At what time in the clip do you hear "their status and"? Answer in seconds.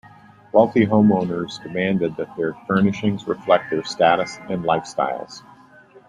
3.69-4.63